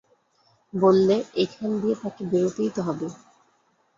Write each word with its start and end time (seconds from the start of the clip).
বললে, 0.73 1.15
এইখান 1.35 1.69
দিয়ে 1.81 1.95
তাকে 1.95 2.21
বেরোতেই 2.25 2.69
তো 2.75 2.81
হবে। 2.81 3.07